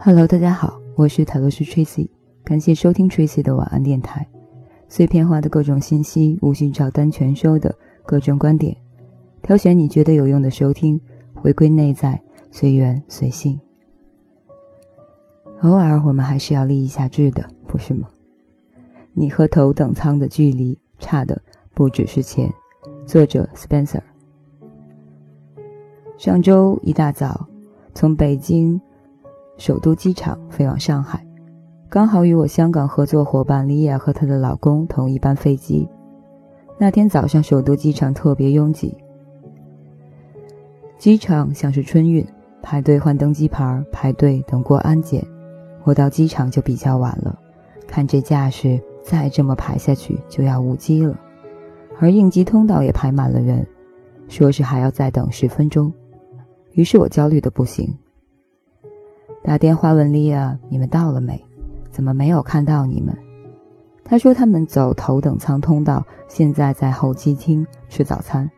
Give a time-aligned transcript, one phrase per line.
[0.00, 2.08] Hello，大家好，我是塔罗斯 Tracy，
[2.44, 4.24] 感谢收听 Tracy 的晚安电台。
[4.88, 7.74] 碎片化的各种信息，无需照单全收的
[8.06, 8.76] 各种观点，
[9.42, 11.00] 挑选你觉得有用的收听，
[11.34, 12.22] 回归内在，
[12.52, 13.58] 随缘随性。
[15.62, 18.08] 偶尔我们还是要立一下志的，不是吗？
[19.14, 21.42] 你和头等舱的距离差的
[21.74, 22.48] 不只是钱。
[23.04, 24.02] 作者 Spencer。
[26.16, 27.48] 上周一大早，
[27.94, 28.80] 从北京。
[29.58, 31.26] 首都机场飞往上海，
[31.88, 35.86] 刚好与我香港合作伙伴李雅和她的老公同一班飞机。
[36.78, 38.96] 那天早上，首都机场特别拥挤，
[40.96, 42.24] 机场像是春运，
[42.62, 45.26] 排队换登机牌，排队等过安检。
[45.82, 47.36] 我到机场就比较晚了，
[47.88, 51.18] 看这架势，再这么排下去就要误机了。
[51.98, 53.66] 而应急通道也排满了人，
[54.28, 55.92] 说是还要再等十分钟。
[56.74, 57.92] 于是我焦虑的不行。
[59.48, 61.42] 打电话问莉亚：“你们到了没？
[61.90, 63.16] 怎么没有看到你们？”
[64.04, 68.50] 他说：“他们走头等舱通道，现在在候机厅吃早餐。”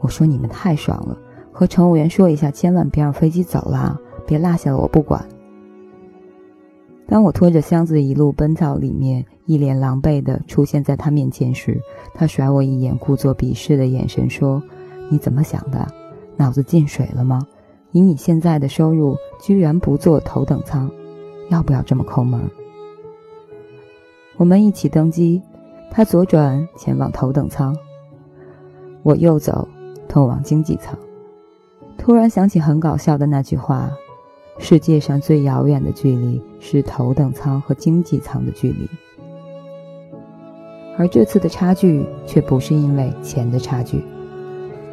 [0.00, 1.18] 我说：“你们太爽了，
[1.52, 5.22] 和乘务员说一下，千万别让飞机走了，别落下了我不管。”
[7.06, 11.78] 当我拖着箱子一路奔到里面，一脸狼狈地出现在他面前时，
[12.14, 14.62] 他甩我一眼，故作鄙视的眼神说
[15.12, 15.86] ：“你怎么想的？
[16.38, 17.46] 脑子进水了吗？”
[17.92, 20.90] 以你现在的收入，居然不坐头等舱，
[21.50, 22.40] 要不要这么抠门？
[24.36, 25.42] 我们一起登机，
[25.90, 27.76] 他左转前往头等舱，
[29.02, 29.66] 我右走
[30.08, 30.96] 通往经济舱。
[31.98, 33.90] 突然想起很搞笑的那句话：
[34.58, 38.88] 世界上最遥远的距离是头等舱和经济舱的距离。
[40.96, 44.02] 而这次的差距却不是因为钱的差距，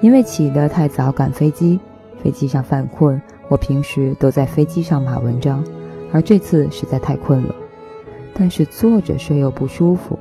[0.00, 1.80] 因为起得太早赶飞机。
[2.24, 5.62] 飞机上犯困，我平时都在飞机上码文章，
[6.10, 7.54] 而这次实在太困了。
[8.32, 10.18] 但是坐着睡又不舒服，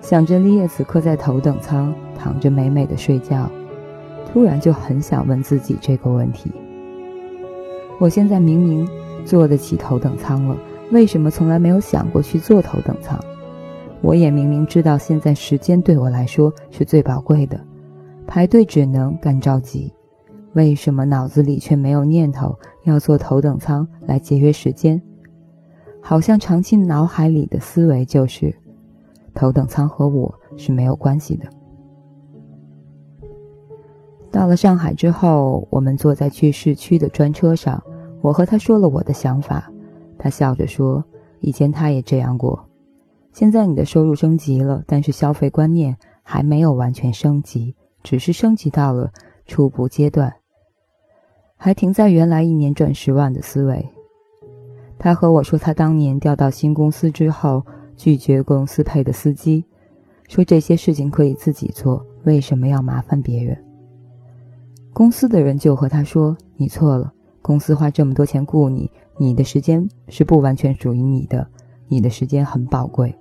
[0.00, 3.50] 想着丽叶此刻在头等舱躺着美美的睡觉，
[4.32, 6.52] 突然就很想问自己这个问题：
[7.98, 8.88] 我现在明明
[9.24, 10.56] 坐得起头等舱了，
[10.92, 13.18] 为什么从来没有想过去坐头等舱？
[14.00, 17.60] 我也明明知道现在时间对我来说是最宝贵的，
[18.28, 19.92] 排队只能干着急。
[20.54, 25.00] 为什么脑子里却没有念头要坐头等舱来节约时间？
[26.00, 28.54] 好像长期脑海里的思维就是，
[29.32, 31.46] 头等舱和我是没有关系的。
[34.30, 37.82] 到了上海之后，我们坐在去市区的专车上，
[38.20, 39.70] 我和他说了我的想法，
[40.18, 41.04] 他笑着说
[41.40, 42.68] ：“以前他也这样过。
[43.32, 49.12] 现在你的收入升级了，但是消费观念还没有完全升级，只是升级到了
[49.46, 50.34] 初步阶段。”
[51.64, 53.88] 还停在原来一年赚十万的思维。
[54.98, 57.64] 他和我说，他当年调到新公司之后，
[57.96, 59.64] 拒绝公司配的司机，
[60.26, 63.56] 说这些事情可以自己做，为什么要麻烦别人？
[64.92, 71.46] 公司的人就和他说：“你错了，公司花这么多钱雇你，你的时间是不完全属于你的，
[71.86, 73.14] 你的时间很宝贵。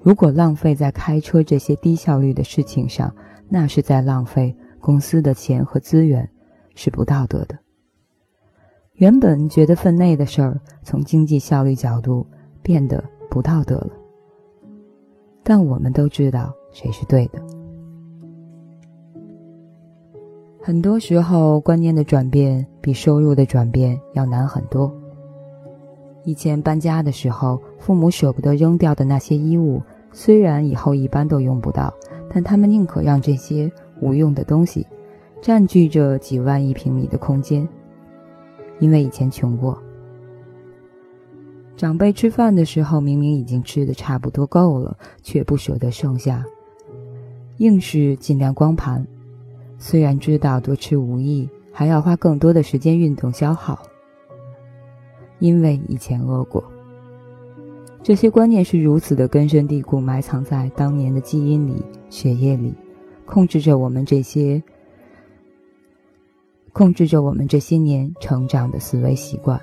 [0.00, 3.12] 如果浪费在开车这些低效率的事情上，
[3.48, 6.30] 那是在浪费公司的钱和资源。”
[6.76, 7.58] 是不道德的。
[8.92, 12.24] 原本觉得分内的事儿，从经济效率角度
[12.62, 13.90] 变得不道德了。
[15.42, 17.42] 但我们都知道谁是对的。
[20.60, 24.92] 很多时候，观念的转变比收入的转变要难很多。
[26.24, 31.94] 以前搬家的时候，父母舍不得扔掉的那些衣物，虽然以后一般都用不到，
[32.28, 33.70] 但他们宁可让这些
[34.00, 34.84] 无用的东西。
[35.40, 37.68] 占据着几万一平米的空间，
[38.80, 39.80] 因为以前穷过。
[41.76, 46.44] 长辈吃饭的时候，明明已经吃的差不多够了，却不舍得剩下，
[47.58, 49.06] 硬是尽量光盘。
[49.78, 53.78] 虽然知道多吃无益，还要花更多的时间运动消耗，
[55.38, 56.64] 因为以前饿过。
[58.02, 62.72] 这些观念是如此的根深蒂固，埋藏在当年的基因里、血液里，
[63.26, 64.62] 控制着我们这些。
[66.76, 69.58] 控制着我们这些年成长的思维习惯，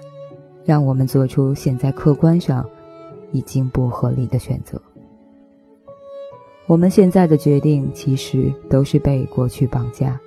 [0.65, 2.68] 让我们做出现在客观上
[3.31, 4.81] 已经不合理的选择。
[6.65, 10.19] 我们现在的决定其实都是被过去绑架。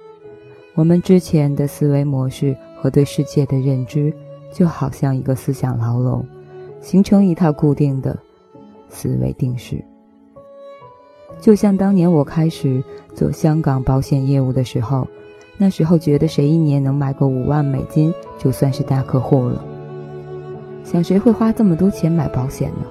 [0.77, 4.15] 我们之前的思维模式和对世界的认知，
[4.53, 6.25] 就好像一个思想牢笼，
[6.81, 8.17] 形成一套固定的
[8.89, 9.85] 思维定式。
[11.41, 12.81] 就像当年我开始
[13.13, 15.05] 做香港保险业务的时候。
[15.59, 19.65] 那时候觉得谁一年能买个五万美金就算是大客户了。
[20.85, 22.87] 想谁会花这么多钱买保险呢？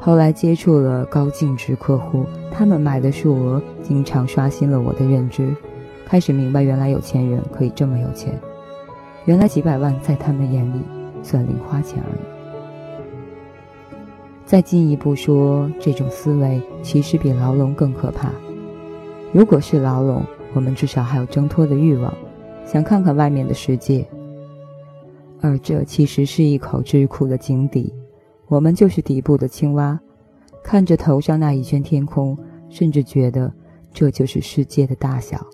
[0.00, 5.54] 后来接触了高净值客户，他们买的数额经常刷新了我的认知，
[6.04, 8.38] 开始明白原来有钱人可以这么有钱，
[9.24, 10.80] 原来几百万在他们眼里
[11.22, 12.20] 算零花钱而已。
[14.44, 18.30] 再进一步说，这种思维其实比牢笼更可怕。
[19.32, 20.22] 如果是牢笼，
[20.54, 22.16] 我们至少还有挣脱的欲望，
[22.64, 24.06] 想看看外面的世界。
[25.40, 27.92] 而这其实是一口智库的井底，
[28.46, 30.00] 我们就是底部的青蛙，
[30.62, 32.38] 看着头上那一圈天空，
[32.70, 33.52] 甚至觉得
[33.92, 35.44] 这就是世界的大小。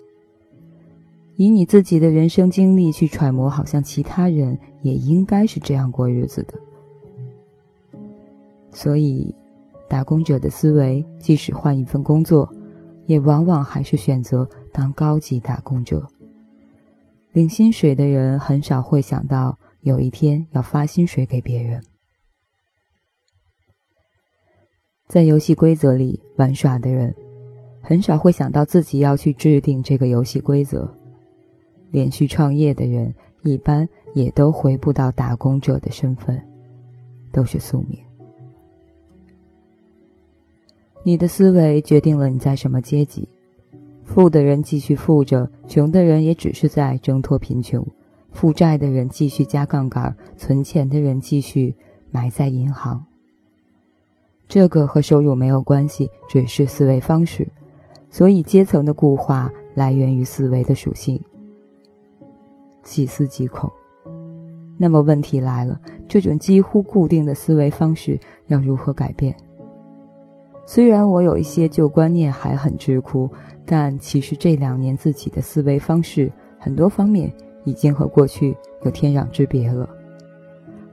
[1.35, 6.53] 以你自己的人生经历去揣摩，好像其他人也应该是这样过日子的。
[8.71, 9.33] 所以，
[9.89, 12.47] 打工者的思维，即使换一份工作。
[13.07, 16.07] 也往往还是选择当高级打工者。
[17.33, 21.81] 领薪水的人很少会想到有一天要发薪水给别人。
[25.07, 27.13] 在游戏规则里玩耍的人，
[27.81, 30.89] 很少会想到自己要去制定这个游戏规则。
[31.89, 33.13] 连续创业的人，
[33.43, 36.41] 一般也都回不到打工者的身份，
[37.33, 37.99] 都是宿命。
[41.03, 43.27] 你的思维决定了你在什么阶级，
[44.13, 47.81] 富的人继续富着，穷的人也只是在挣脱贫穷；
[48.33, 51.73] 负债的人继续加杠杆，存钱的人继续
[52.11, 53.05] 埋在银行。
[54.49, 57.47] 这个和收入没有关系，只是思维方式。
[58.09, 61.17] 所以阶层的固化来源于思维的属性。
[62.83, 63.71] 细思极恐。
[64.77, 65.79] 那么问题来了，
[66.09, 69.33] 这种几乎固定的思维方式要如何改变？
[70.73, 73.29] 虽然我有一些旧观念还很直哭，
[73.65, 77.29] 但其实这两年自己的思维方式很多方面
[77.65, 79.89] 已经和过去有天壤之别了。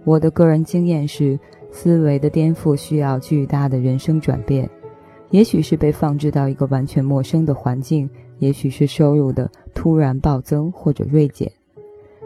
[0.02, 1.38] 我的个人经验是，
[1.70, 4.68] 思维的颠覆需要巨大的人生转变，
[5.30, 8.10] 也许是被放置到一个完全陌生的环境，
[8.40, 11.48] 也许是收入的突然暴增或者锐减，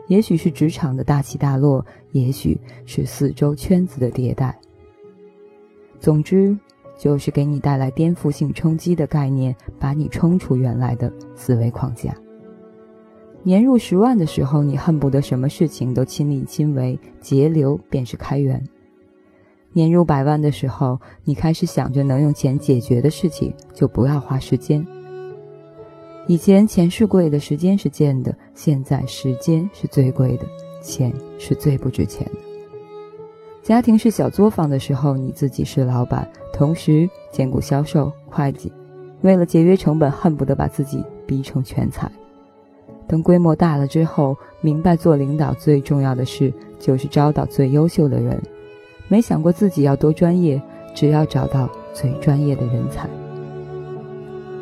[0.07, 4.59] 也许是职场的大起大落，也许是四周圈子的迭代。
[6.01, 6.57] 总之。
[7.03, 12.15] 就是给你带来颠覆性冲击的概念，把你冲出原来的思维框架。
[13.43, 18.57] 年入十万的时候，你恨不得什么事情都亲力亲为，节流便是开源；
[19.73, 24.87] 年入百万的时候，你开始想着能用钱解决的事情，就不要花时间。
[26.29, 30.47] 以前钱是贵的，时间是贱的；现在时间是最贵的，
[30.81, 32.52] 钱是最不值钱的。
[33.63, 36.29] 家庭是小作坊的时候，你自己是老板。
[36.53, 38.73] 同时兼顾销售、会计，
[39.23, 42.11] 为了节约成本，恨不得把自己逼成全才。
[43.07, 48.41] 等规模大了之后，明白做领导最重要的事就是招到最优秀的人，
[49.09, 50.61] 没想过自己要多专业，
[50.95, 53.09] 只要找到最专业的人才。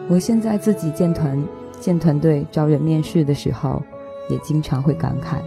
[0.08, 1.42] 我现在自己建团、
[1.80, 3.82] 建团队、招人面试的时候，
[4.28, 5.38] 也经常会感慨，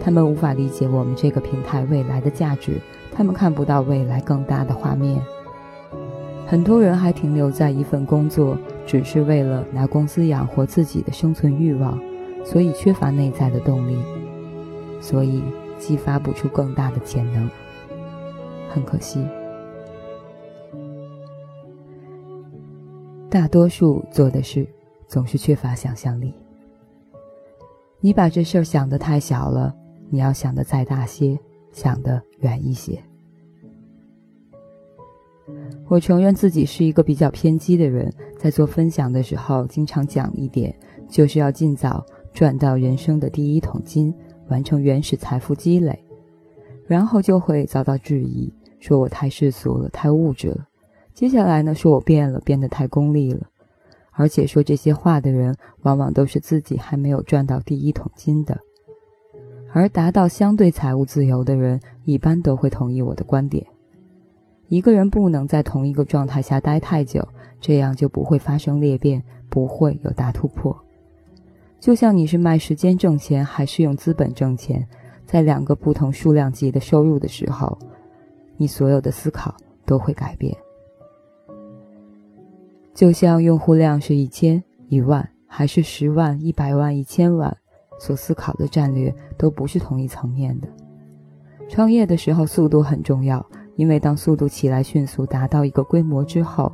[0.00, 2.80] 他们无法理解我们这个平台未来的价值，
[3.12, 5.20] 他们看不到未来更大的画面。
[6.46, 8.56] 很多人还停留在一份工作，
[8.86, 11.98] 只是为了拿工资养活自己的生存欲望，
[12.44, 13.98] 所以缺乏内在的动力，
[15.00, 15.42] 所以
[15.76, 17.50] 激发不出更大的潜能。
[18.68, 19.26] 很可惜，
[23.28, 24.68] 大多数做的事
[25.08, 26.32] 总是缺乏想象力。
[28.00, 29.74] 你把这事儿想得太小了，
[30.08, 31.38] 你要想的再大些，
[31.72, 33.02] 想得远一些。
[35.88, 40.74] 我承认自己是一个比较偏激的人，在做分享的时候，经常讲一点，
[41.08, 44.12] 就是要尽早赚到人生的第一桶金，
[44.48, 46.04] 完成原始财富积累，
[46.86, 50.66] 然后就会遭到质疑，说我太世俗了，太物质了。
[51.14, 53.46] 接下来呢，说我变了，变得太功利了，
[54.10, 58.58] 而且说这些话的人，往往都是自己还没有赚到第一桶金的，
[59.76, 63.62] 而达到相对财务自由的人，一般都会同意我的观点。
[64.68, 67.28] 一个人不能在同一个状态下待太久，
[67.60, 70.74] 这样就不会发生裂变，不会有大突破。
[71.78, 74.88] 就像你是卖时间挣钱，还是用资本挣钱，
[75.26, 77.78] 在两个不同数量级的收入的时候，
[78.56, 79.54] 你所有的思考
[79.84, 80.56] 都会改变。
[82.94, 87.54] 就像用户量是一千、一万，还是十万、一百万、一千万，
[87.98, 90.68] 所思考的战略都不是同一层面的。
[91.68, 93.44] 创业的时候，速度很重要。
[93.76, 96.72] 因为当速度起来迅速达到一个规模之后，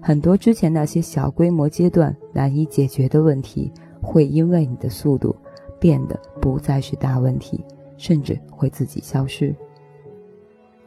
[0.00, 3.72] 很多之前那些小规模阶段难以解决的问题，
[4.02, 5.36] 会因为你的速度
[5.78, 7.64] 变得不再是大问题，
[7.96, 9.54] 甚至会自己消失。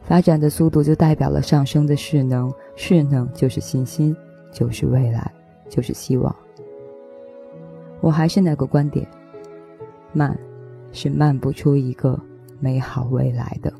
[0.01, 4.13] 发展的速度就代表了上升的势能，势能就是信心，
[4.51, 5.31] 就是未来，
[5.69, 6.35] 就是希望。
[8.01, 9.07] 我还是那个观点，
[10.13, 10.37] 慢，
[10.91, 12.19] 是慢不出一个
[12.59, 13.73] 美好未来的。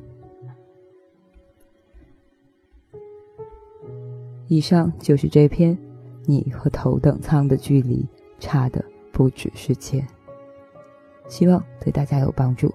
[4.48, 5.78] 以上就是这篇，
[6.26, 8.06] 你和头等舱的距离
[8.40, 10.06] 差的不只是钱。
[11.28, 12.72] 希望对大家有帮助。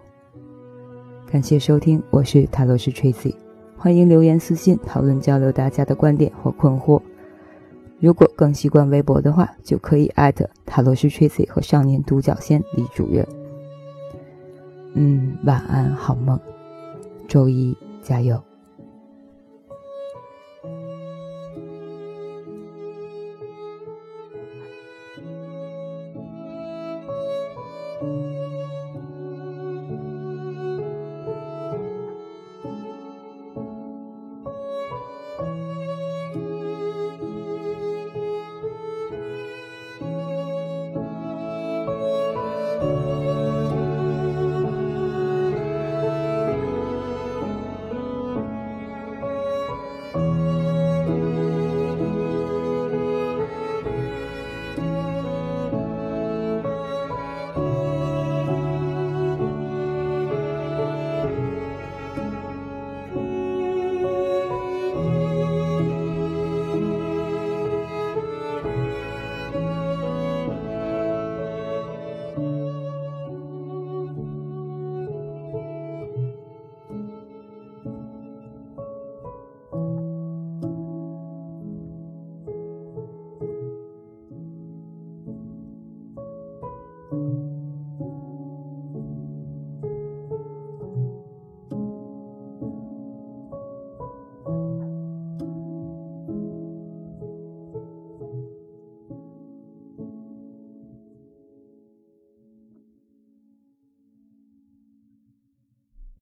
[1.30, 3.34] 感谢收听，我是塔罗斯 Tracy，
[3.76, 7.00] 欢迎留言私信讨论交流大家的观点或困惑。
[8.00, 13.26] 如果更习惯微博的话，就可以艾特塔罗斯 Tracy 和少年独角仙李主任。
[14.94, 16.38] 嗯，晚安，好梦，
[17.28, 18.47] 周一加油。